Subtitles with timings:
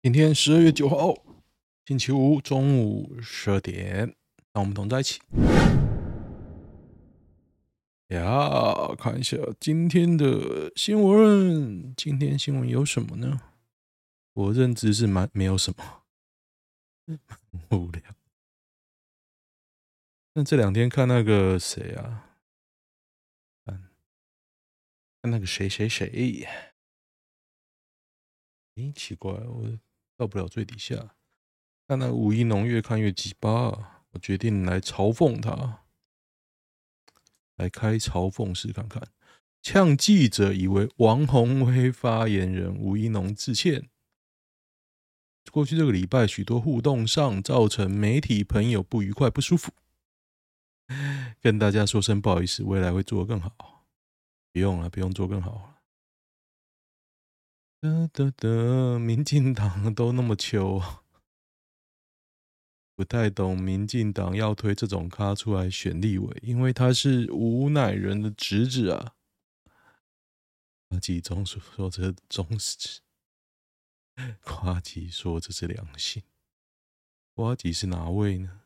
[0.00, 1.12] 今天十二月九号，
[1.84, 4.14] 星期五中午十二点，
[4.52, 5.20] 让我们同在一起。
[8.06, 11.92] 呀，看一下今天的新闻。
[11.96, 13.40] 今天新闻有什么呢？
[14.34, 16.04] 我认知是蛮没有什么，
[17.76, 18.00] 无聊。
[20.34, 22.36] 那这两天看那个谁啊？
[23.64, 23.90] 看，
[25.20, 26.08] 看那个谁谁谁？
[28.76, 29.76] 咦，奇怪，我。
[30.18, 31.14] 到不了最底下，
[31.86, 35.84] 看那吴怡农越看越鸡巴，我决定来嘲讽他，
[37.54, 39.00] 来开嘲讽式看看。
[39.62, 43.88] 呛记者以为王鸿威发言人吴一农致歉。
[45.52, 49.72] 过去这个礼拜，许多互动上造成媒体朋友不愉快、不舒服，
[51.40, 53.86] 跟大家说声不好意思，未来会做得更好。
[54.52, 55.77] 不用了，不用做更好。
[57.80, 61.04] 得得得，民进党都那么糗，
[62.96, 69.14] 不太懂民进党要推这种咖出来选立委，因为他是吴乃仁的侄子啊。
[70.88, 73.00] 阿吉总说说这忠实，
[74.40, 76.24] 夸吉说这是良心。
[77.34, 78.62] 呱吉是哪位呢？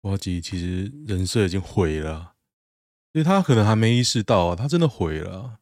[0.00, 2.34] 呱吉其实人设已经毁了，
[3.12, 5.60] 所以他可能还没意识到啊，他真的毁了。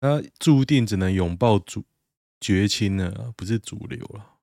[0.00, 1.84] 他注定只能拥抱主
[2.40, 4.38] 绝亲了，不是主流了。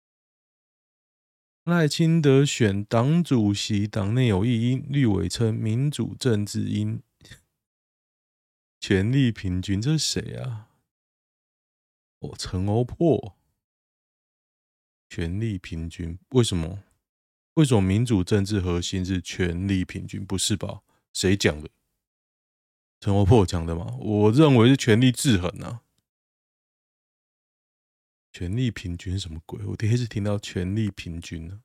[1.64, 7.02] 赖清德选党主席，党内有异音，绿委称民主政治因
[8.80, 10.70] 权力平均，这是谁啊？
[12.20, 13.36] 哦，陈欧破，
[15.10, 16.84] 权力平均，为什么？
[17.56, 20.24] 为什么民主政治核心是权力平均？
[20.24, 20.84] 不是吧？
[21.12, 21.70] 谁讲的？
[23.00, 25.82] 陈欧破讲的嘛，我认为是权力制衡啊，
[28.32, 29.64] 权力平均什么鬼？
[29.66, 31.62] 我第一次听到权力平均呢。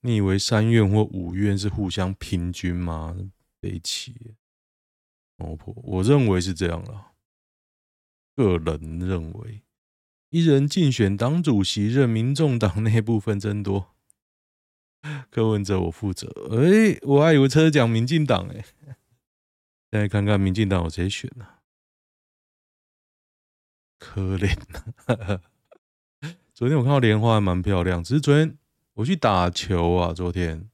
[0.00, 3.16] 你以为三院或五院是互相平均吗？
[3.60, 4.34] 悲戚，
[5.36, 7.12] 欧破，我认为是这样了。
[8.34, 9.62] 个人认为，
[10.30, 13.94] 一人竞选党主席，任民众党内部分增多。
[15.30, 16.28] 柯文哲，我负责。
[16.50, 18.64] 哎，我还以为车讲民进党哎。
[19.92, 21.46] 在看看民进党有谁选呢？
[23.98, 24.58] 可怜
[25.06, 25.42] 呐！
[26.54, 28.56] 昨天我看到莲花还蛮漂亮，只是昨天
[28.94, 30.70] 我去打球啊，昨天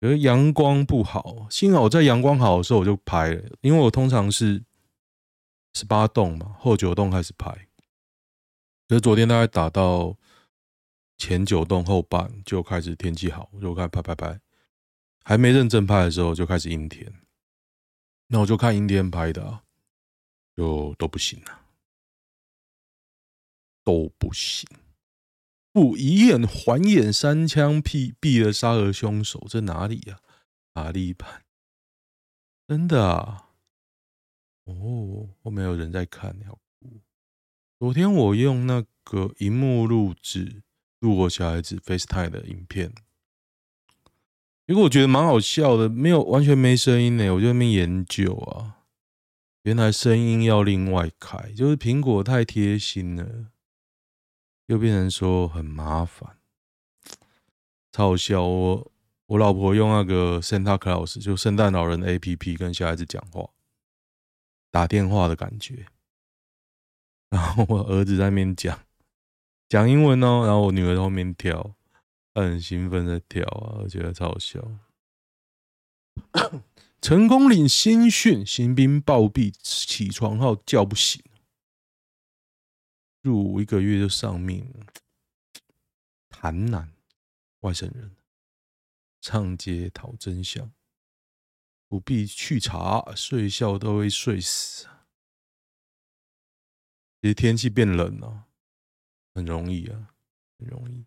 [0.00, 1.46] 觉得阳光不好。
[1.48, 4.64] 幸好我在阳光好的时候我就拍了，因为我通常是
[5.72, 7.68] 十八洞嘛，后九洞开始拍。
[8.88, 10.16] 可是昨天大概打到
[11.16, 14.40] 前九洞后半就开始天气好，我就开始拍拍拍，
[15.22, 17.12] 还没认真拍的时候就开始阴天。
[18.34, 19.62] 那我就看阴天拍的，啊，
[20.56, 21.66] 就都不行了，
[23.84, 24.68] 都不行。
[25.70, 30.18] 不以眼还眼，三枪毙毙了杀俄凶手，这哪里呀，
[30.72, 30.86] 啊？
[30.86, 31.44] 阿力版，
[32.66, 33.50] 真的啊？
[34.64, 37.00] 哦，后面有人在看，好酷。
[37.78, 40.64] 昨天我用那个荧幕录制
[40.98, 42.92] 录我小孩子 FaceTime 的影片。
[44.66, 47.34] 因为我觉得蛮好笑的，没有完全没声音呢。
[47.34, 48.78] 我就在那边研究啊，
[49.64, 53.48] 原来声音要另外开，就是苹果太贴心了，
[54.66, 56.38] 又变成说很麻烦，
[57.92, 58.42] 超好笑。
[58.42, 58.92] 我
[59.26, 63.50] 我老婆用那个 Santa Claus，就圣诞老人的 APP 跟小孩子讲话，
[64.70, 65.86] 打电话的感觉。
[67.28, 68.80] 然后我儿子在那边讲
[69.68, 71.74] 讲英文哦，然后我女儿在后面跳。
[72.42, 74.60] 很兴奋在跳啊，我觉得超好笑。
[77.00, 81.22] 成功岭新训新兵暴毙，起床号叫不醒，
[83.20, 84.72] 入伍一个月就丧命。
[86.28, 86.92] 台南
[87.60, 88.16] 外省人
[89.20, 90.72] 上街讨真相，
[91.88, 94.86] 不必去查，睡觉都会睡死。
[97.22, 98.44] 其实天气变冷了，
[99.34, 100.14] 很容易啊，
[100.58, 101.06] 很容易。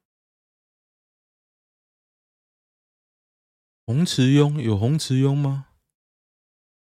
[3.88, 5.68] 洪慈庸有洪慈庸吗？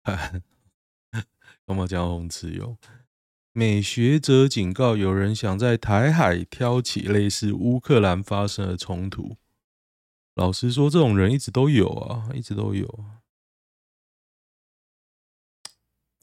[1.64, 2.76] 干嘛讲洪慈庸？
[3.52, 9.36] 美学者警告，有人想在台海挑起类似乌克兰发生的冲突。
[10.34, 13.22] 老实说，这种人一直都有啊，一直都有啊。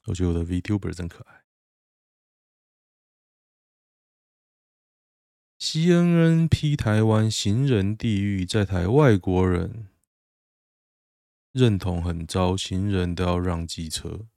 [0.08, 1.46] 我觉得我的 VTuber 真可爱。
[5.58, 9.88] CNN 批台湾行人地狱，在台外国人。
[11.56, 14.28] 认同很糟，行人都要让机车，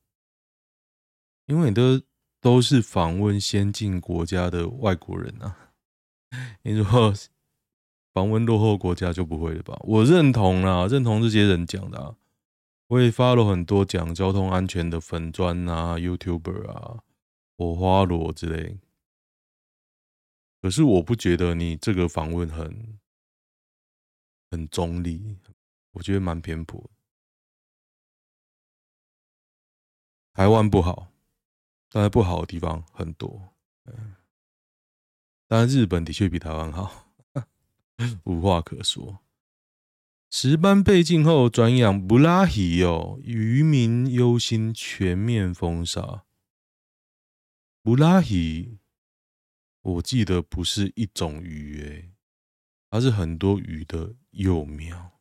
[1.46, 2.04] 因为你的
[2.40, 5.74] 都是访问先进国家的外国人啊。
[6.62, 7.12] 你说
[8.14, 9.76] 访问落后国家就不会了吧？
[9.82, 12.16] 我认同啦，认同这些人讲的啊。
[12.86, 17.02] 我也发了很多讲交通安全的粉砖啊、YouTuber 啊、
[17.56, 18.78] 火花罗之类。
[20.62, 22.98] 可是我不觉得你这个访问很
[24.52, 25.36] 很中立，
[25.94, 26.88] 我觉得蛮偏颇。
[30.38, 31.08] 台湾不好，
[31.90, 33.56] 当然不好的地方很多。
[33.87, 34.14] 嗯，
[35.49, 37.11] 当然日本的确比台湾好，
[38.23, 39.19] 无话可说。
[40.31, 46.25] 石斑被禁后转养布拉希哦，渔民忧心全面封杀。
[47.82, 48.79] 布拉希。
[49.81, 52.12] 我记得不是一种鱼诶，
[52.90, 55.19] 它是很多鱼的幼苗，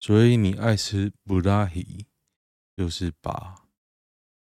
[0.00, 2.06] 所以你爱吃布拉希，
[2.74, 3.65] 就是把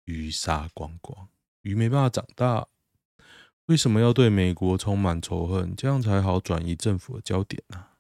[0.06, 1.30] 鱼杀光光，
[1.62, 2.68] 鱼没办法长大。
[3.66, 5.76] 为什么要对美国充满仇恨？
[5.76, 7.98] 这样才好转移政府的焦点呢、啊？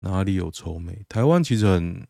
[0.00, 1.04] 哪里有仇美？
[1.08, 2.06] 台湾其实很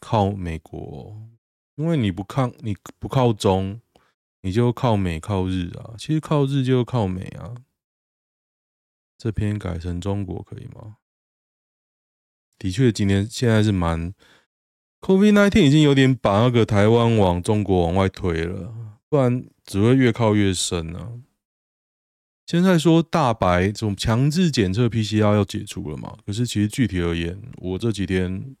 [0.00, 1.28] 靠美国，
[1.76, 3.80] 因为你不抗，你不靠中。
[4.42, 7.54] 你就靠美靠日啊，其实靠日就靠美啊。
[9.16, 10.98] 这篇改成中国可以吗？
[12.58, 14.12] 的确，今天现在是蛮
[15.04, 18.74] COVID-19 已经有点把那个台湾往中国往外推了，
[19.10, 21.20] 不然只会越靠越深啊。
[22.46, 26.16] 现在说大白这种强制检测 PCR 要解除了嘛？
[26.24, 28.56] 可是其实具体而言，我这几天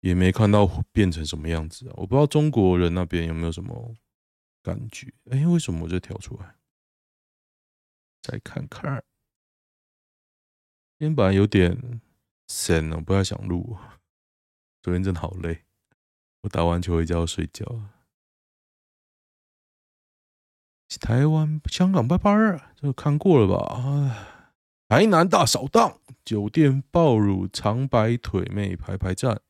[0.00, 1.94] 也没看到变成什么样子啊。
[1.96, 3.94] 我不知道中国人那边有没有什么。
[4.60, 6.56] 感觉哎，为什么我就跳出来？
[8.20, 9.02] 再看看，
[10.98, 12.00] 今天本来有点
[12.48, 13.78] 神了，不太想录。
[14.88, 15.64] 昨天真的好累，
[16.40, 17.90] 我打完球回家要睡觉。
[20.98, 24.48] 台湾、香港拜拜啊，这个看过了吧？
[24.88, 29.42] 台南大扫荡，酒店爆乳长白腿妹排排站，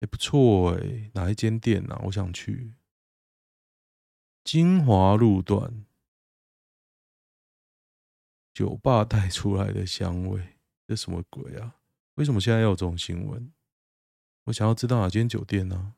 [0.00, 1.12] 也不错哎。
[1.14, 2.00] 哪一间店啊？
[2.06, 2.74] 我想去。
[4.42, 5.86] 金华路段
[8.52, 10.58] 酒吧带出来的香味，
[10.88, 11.76] 这什么鬼啊？
[12.18, 13.52] 为什么现在要有这种新闻？
[14.44, 15.94] 我想要知道哪间酒店呢？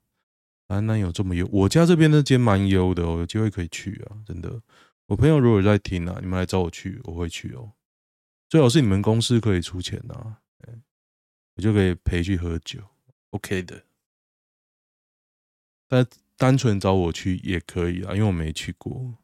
[0.69, 1.49] 台南有这么优？
[1.51, 4.23] 我家这边那间蛮优的，哦有机会可以去啊！
[4.27, 4.63] 真的，
[5.07, 7.73] 我朋友如果在听啊，你们来找我去，我会去哦。
[8.49, 10.41] 最好是你们公司可以出钱啊，
[11.55, 12.81] 我就可以陪去喝酒
[13.31, 13.85] ，OK 的。
[15.89, 16.07] 但。
[16.41, 19.19] 单纯找我去也可以啊，因为我没去过。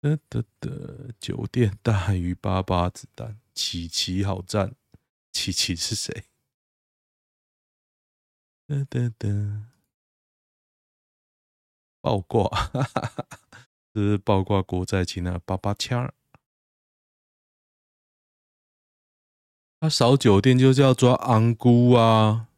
[0.00, 4.74] 得得得，酒店大于八八子弹，琪琪好赞。
[5.44, 6.24] 琪琪是谁？
[8.66, 9.66] 得得得，
[12.00, 13.26] 爆挂，哈哈哈，
[13.92, 16.14] 这是爆挂国债期那八八枪。
[19.80, 22.48] 他扫酒店就是要抓昂姑啊。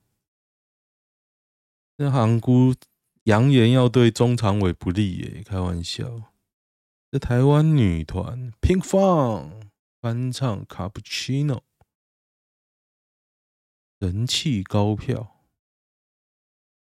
[1.96, 2.72] 那昂姑
[3.24, 6.32] 扬言要对中常委不利耶，开玩笑。
[7.10, 11.56] 这台湾女团 Pinkfong 翻唱《卡布奇诺》，
[13.98, 15.42] 人气高票。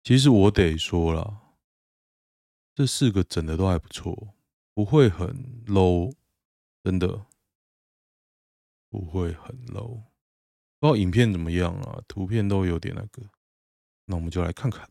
[0.02, 1.56] 其实我得说了，
[2.74, 4.34] 这四个整的都还不错，
[4.74, 6.14] 不会很 low，
[6.82, 7.26] 真的
[8.88, 10.02] 不会很 low。
[10.80, 12.02] 不知道影片怎么样啊？
[12.08, 13.22] 图片都有点那个，
[14.06, 14.90] 那我们就来看看。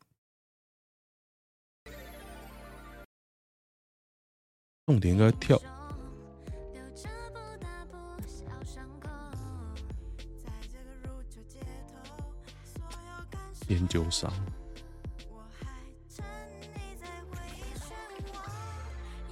[4.86, 5.60] 重点应该跳
[13.72, 14.30] 研究上，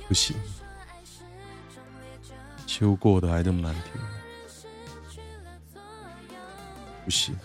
[0.08, 0.38] 不行，
[2.66, 4.02] 修过的还这么难听，
[7.04, 7.38] 不行。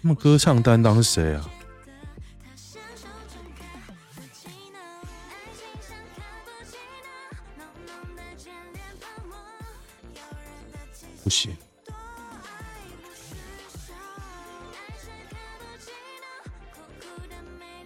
[0.00, 1.50] 那么歌唱担当是谁啊？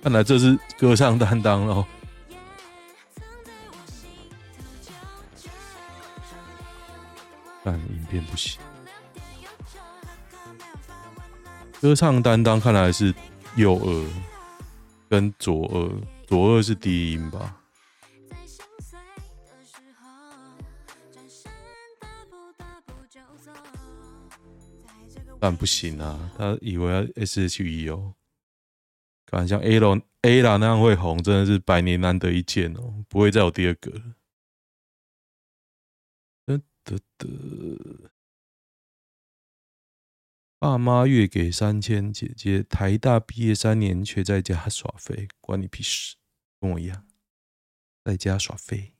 [0.02, 1.86] 看来这是歌唱担当喽。
[7.64, 8.60] 但影片不行，
[11.80, 13.14] 歌唱担当看来是
[13.54, 14.10] 右耳
[15.08, 15.90] 跟左耳，
[16.26, 17.56] 左耳是低音吧。
[25.38, 28.12] 但不行啊，他以为要 SHE 哦，
[29.32, 34.14] 感觉像 A 龙 A 啦那样会红，真的是百年难得一见哦，不会再有第二个了。
[36.44, 38.10] 得得得，
[40.58, 46.16] 爸妈月给三千，姐姐台大毕业三年却在家耍废，关你屁事，
[46.60, 47.06] 跟我一样，
[48.04, 48.92] 在家耍废。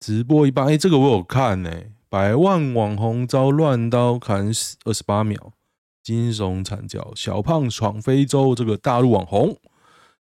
[0.00, 5.54] 直播一般，哎、欸，这个我有看呢、百万网红遭乱刀砍死二十八秒，
[6.02, 8.54] 惊悚惨叫，小胖闯非洲。
[8.54, 9.60] 这个大陆网红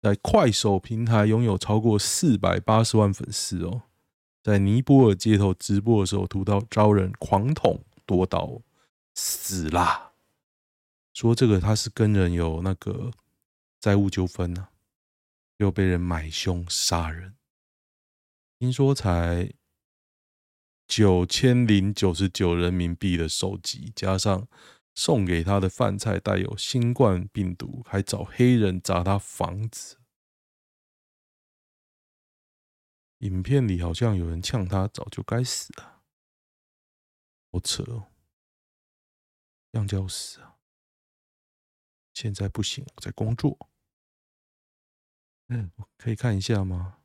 [0.02, 3.84] 在快手平台拥有超过四百八十万粉丝哦，
[4.42, 8.62] 在尼泊尔街头直播的时候，屠刀遭人狂捅夺刀，
[9.14, 10.14] 死啦！
[11.14, 13.12] 说这个他是跟人有那个
[13.80, 14.70] 债务纠纷呢，
[15.58, 17.34] 又被人买凶杀人。
[18.60, 19.52] 听说才
[20.88, 24.48] 九千零九十九人民币的手机，加上
[24.98, 30.00] 送给他的饭菜带有新冠病毒，还找黑人砸他房子。
[33.20, 36.02] 影片里好像有人呛他，早就该死了，
[37.52, 38.12] 好扯哦，
[39.74, 40.58] 样就要死啊！
[42.16, 43.70] 现在不行，我在工作。
[45.50, 46.97] 嗯，可以看一下吗？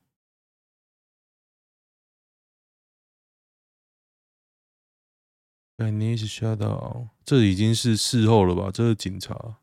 [5.91, 8.71] 你是吓到，这已经是事后了吧？
[8.71, 9.59] 这是警察。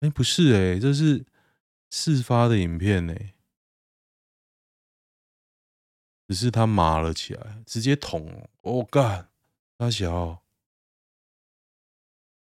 [0.00, 1.26] 哎，不是哎，这是
[1.90, 3.34] 事发的影片哎，
[6.28, 8.48] 只是他麻了起来，直接捅。
[8.62, 9.30] 我干，
[9.76, 10.42] 大小，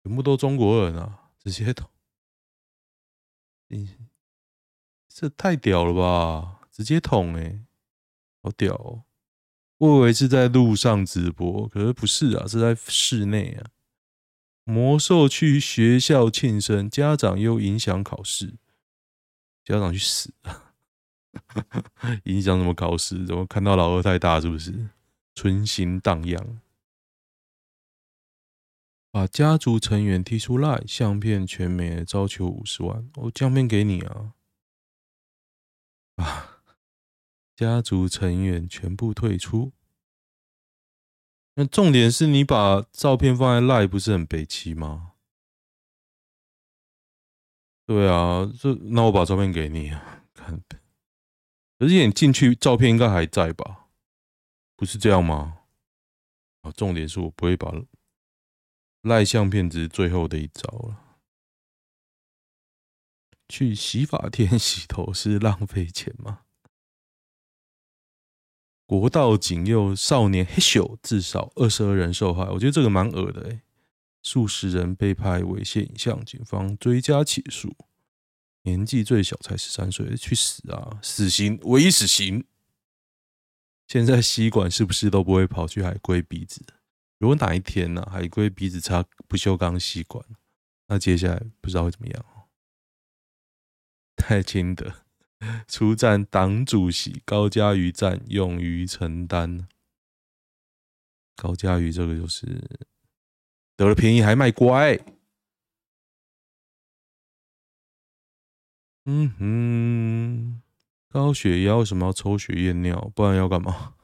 [0.03, 1.91] 全部都中国人啊，直接捅。
[3.69, 3.97] 你
[5.09, 6.61] 这太屌了吧？
[6.71, 7.65] 直接捅哎！
[8.45, 9.05] 好屌哦！
[9.79, 13.71] 我以为是在路上直播，可是不是啊，是在室内啊。
[14.65, 18.59] 魔兽去学校庆生，家长又影响考试，
[19.65, 20.75] 家长去死啊！
[22.25, 23.25] 影响什么考试？
[23.25, 24.39] 怎么看到老二太大？
[24.39, 24.91] 是不是
[25.35, 26.61] 春心荡漾？
[29.11, 33.09] 把家族成员踢出来，相片全没，招求五十万。
[33.17, 34.35] 我相片给你啊！
[36.23, 36.54] 啊！
[37.57, 39.73] 家族成员全部退出。
[41.55, 45.13] 那重点是你把照片放在 LINE 不是很北齐吗？
[47.87, 50.63] 对啊，这那我把照片给你啊， 看。
[51.79, 53.89] 而且你进去照片应该还在吧？
[54.75, 55.61] 不是这样吗？
[56.63, 57.71] 啊，重点是我不会把
[59.03, 61.19] 赖相片，只是最后的一招了。
[63.49, 66.47] 去洗发店洗头是浪费钱吗？
[69.01, 72.45] 国道警诱少年黑咻，至少二十二人受害。
[72.51, 73.63] 我觉得这个蛮恶的哎，
[74.23, 77.75] 数十人被拍猥亵影像，警方追加起诉。
[78.63, 80.99] 年纪最小才十三岁，去死啊！
[81.03, 82.45] 死刑，唯一死刑。
[83.87, 86.65] 现在吸管是不是都不会跑去海龟鼻子？
[87.19, 90.25] 如果哪一天呢、啊，海龟鼻子插不锈钢吸管，
[90.87, 92.49] 那接下来不知道会怎么样哦。
[94.17, 95.04] 太轻的。
[95.67, 99.69] 出战党主席高嘉瑜战勇于承担。
[101.37, 102.47] 高嘉瑜这个就是
[103.77, 104.99] 得了便宜还卖乖。
[109.07, 110.63] 嗯哼，
[111.09, 113.13] 高血压为什么要抽血验尿？
[113.15, 113.95] 不然要干嘛？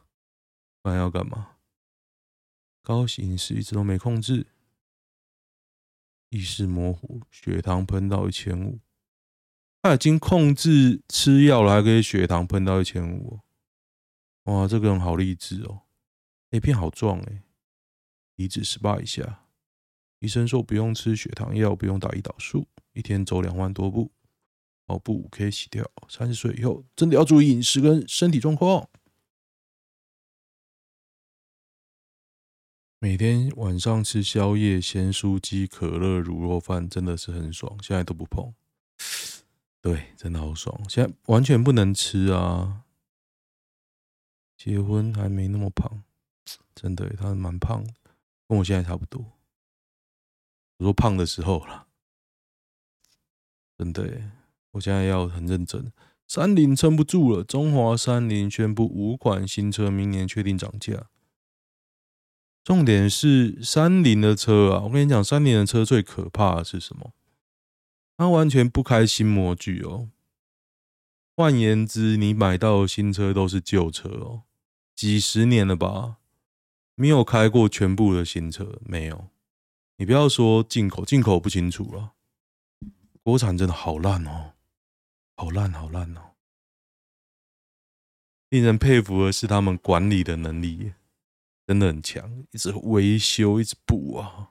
[0.83, 1.57] 不然要干嘛？
[2.83, 4.47] 高饮食一直都没控制，
[6.31, 8.81] 意识模糊，血糖喷到一千五。
[9.83, 13.41] 他已经控制吃药了，还可以血糖喷到一千五，
[14.45, 15.83] 哇，这个人好励志哦
[16.51, 17.43] ！A 片好壮哎，
[18.37, 19.47] 体脂十八以下，
[20.19, 24.13] 医生说不用吃血糖药，不用打胰岛素，一天走两万多步，
[24.85, 25.91] 跑步五 K 起跳。
[26.09, 28.87] 三十岁以后真的要注意饮食跟身体状况，
[32.99, 38.53] 每天晚上吃宵夜，咸酥鸡、可乐、卤肉饭真的是很爽，现在都不碰。
[39.83, 40.79] 对，真的好爽！
[40.89, 42.85] 现在完全不能吃啊！
[44.57, 46.03] 结婚还没那么胖，
[46.75, 47.83] 真的，他蛮胖，
[48.47, 49.25] 跟我现在差不多。
[50.77, 51.87] 我说胖的时候了，
[53.79, 54.31] 真的，
[54.73, 55.91] 我现在要很认真。
[56.29, 61.09] 三菱撑不住了，中华三菱宣布五款新车明年确定涨价。
[62.63, 64.83] 重点是三菱的车啊！
[64.83, 67.15] 我跟你讲，三菱的车最可怕的是什么？
[68.21, 70.11] 他完全不开新模具哦，
[71.35, 74.43] 换言之，你买到的新车都是旧车哦，
[74.95, 76.19] 几十年了吧？
[76.97, 79.31] 没有开过全部的新车，没有。
[79.97, 82.13] 你不要说进口，进口不清楚了。
[83.23, 84.53] 国产真的好烂哦，
[85.35, 86.33] 好烂好烂哦。
[88.51, 90.93] 令人佩服的是他们管理的能力，
[91.67, 94.51] 真的很强，一直维修，一直补啊。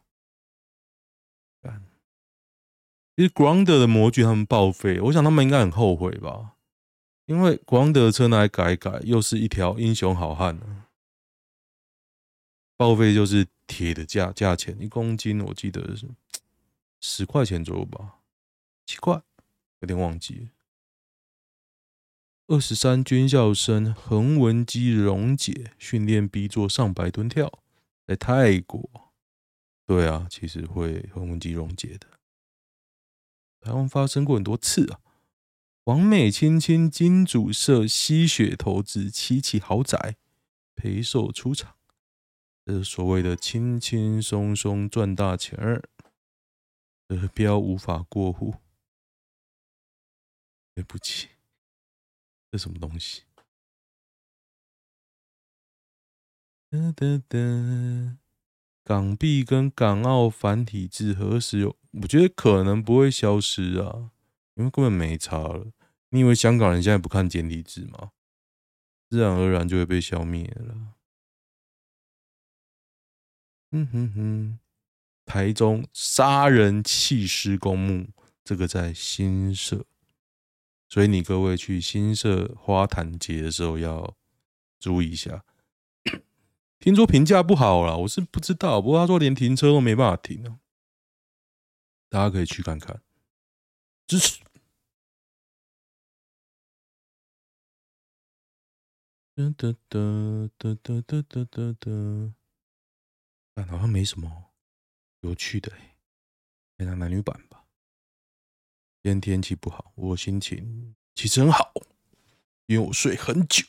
[3.19, 6.55] 其实 Grandeur 的模具他们报废，我想他们应该很后悔吧，
[7.25, 10.85] 因为 Grandeur 的车拿来改改，又是一条英雄好汉呢。
[12.77, 16.07] 报废就是铁的价价钱，一公斤我记得是
[17.01, 18.19] 十块钱左右吧，
[18.85, 19.21] 七块，
[19.81, 20.47] 有点忘记。
[22.47, 27.51] 二十三军校生横纹肌溶解训练逼做上百吨跳，
[28.07, 28.89] 在泰国。
[29.85, 32.07] 对啊，其实会横纹肌溶解的。
[33.59, 35.01] 台湾发生过很多次啊。
[35.85, 40.17] 王美青青金主设吸血投资七期豪宅，
[40.75, 41.77] 赔售出场。
[42.63, 45.89] 这是所谓的轻轻松松赚大钱儿，
[47.07, 48.55] 得标无法过户。
[50.75, 51.29] 对不起，
[52.51, 53.23] 这什么东西？
[56.69, 58.18] 噔噔噔，
[58.89, 61.77] 港币跟港澳繁体字何时有？
[62.01, 64.09] 我觉得可能不会消失啊，
[64.55, 65.67] 因为根本没差了。
[66.09, 68.09] 你以为香港人现在不看简体字吗？
[69.07, 70.95] 自然而然就会被消灭了。
[73.73, 74.59] 嗯哼哼，
[75.23, 78.07] 台中杀人弃尸公墓，
[78.43, 79.85] 这个在新社，
[80.87, 84.15] 所以你各位去新社花坛节的时候要
[84.79, 85.45] 注意一下。
[86.79, 90.59] 听说评价不好啦，我是不知道，不过他说连停车都没办法停，
[92.07, 93.01] 大家可以去看看，
[94.07, 94.41] 支持。
[99.35, 102.33] 哒哒哒哒哒哒哒哒哒。
[103.67, 104.51] 好像没什么
[105.19, 105.97] 有趣的哎，
[106.77, 107.65] 看看男女版吧。
[109.03, 111.73] 今天天气不好，我心情其实很好，
[112.67, 113.65] 因为我睡很久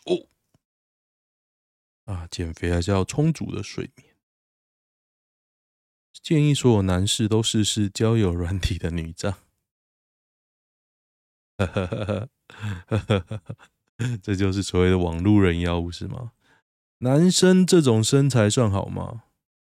[2.12, 2.26] 啊。
[2.30, 4.14] 减肥还是要充足的睡眠。
[6.22, 9.32] 建议所有男士都试试交友软体的女帐。
[11.56, 12.28] 哈哈哈
[12.86, 13.42] 哈哈哈！
[14.22, 16.32] 这就是所谓的网路人妖是吗？
[16.98, 19.24] 男生这种身材算好吗？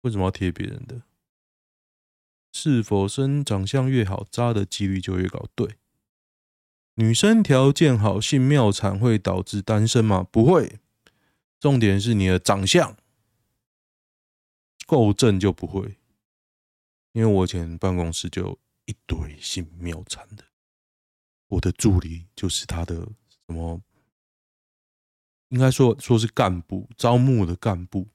[0.03, 1.03] 为什么要贴别人的？
[2.53, 5.47] 是否生长相越好，渣的几率就越高？
[5.55, 5.77] 对，
[6.95, 10.23] 女生条件好，性妙产会导致单身吗？
[10.31, 10.79] 不会，
[11.65, 12.95] 重点是你的长相
[14.85, 15.97] 够正就不会。
[17.13, 20.45] 因为我以前办公室就一堆信庙产的，
[21.49, 22.97] 我的助理就是他的
[23.47, 23.81] 什么，
[25.49, 28.09] 应该说说是干部，招募的干部。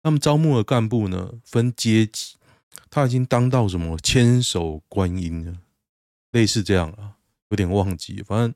[0.00, 2.36] 他们招募的干部呢，分阶级，
[2.88, 5.60] 他已经当到什么千手观音了，
[6.30, 8.54] 类似这样啊，有点忘记，反正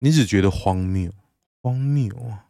[0.00, 1.12] 你只觉得荒谬，
[1.62, 2.43] 荒谬啊。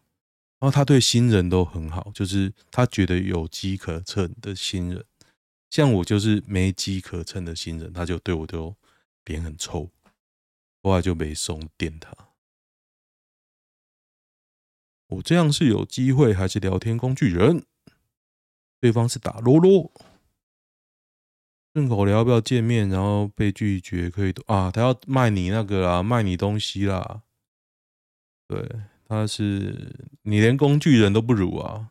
[0.65, 5.05] 然后他对新人都很好，就是他觉得有机可乘的新人，
[5.69, 8.75] 像我就是没机可乘的新人，他就对我都
[9.27, 9.91] 脸很臭，
[10.83, 12.17] 后来就没送电他。
[15.09, 17.67] 我这样是有机会还是聊天工具人？
[18.81, 19.93] 对方是打啰啰，
[21.75, 22.89] 顺口聊要不要见面？
[22.89, 24.71] 然后被拒绝可以啊？
[24.71, 27.21] 他要卖你那个啦，卖你东西啦。
[28.49, 28.67] 对，
[29.07, 31.91] 他是你连工具人都不如啊，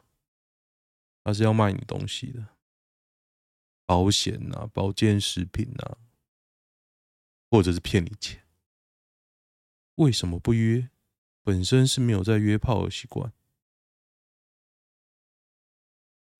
[1.23, 2.47] 他是要卖你东西的，
[3.85, 5.97] 保险呐、保健食品呐、
[7.49, 8.43] 或者是骗你钱？
[9.95, 10.89] 为什么不约？
[11.43, 13.33] 本身是没有在约炮的习惯。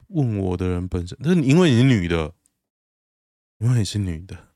[0.07, 2.35] 问我的人本身，但是因为你是女的，
[3.57, 4.53] 因为你是女的，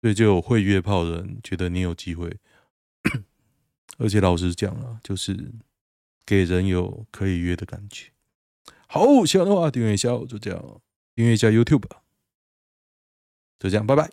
[0.00, 2.38] 所以就有会约炮的人觉得你有机会。
[3.98, 5.52] 而且老实讲啊，就是
[6.24, 8.10] 给人有可以约的感觉。
[8.86, 10.80] 好，喜欢的话订阅一下，就这样，
[11.14, 11.88] 订阅一下 YouTube，
[13.58, 14.10] 就这样，拜拜。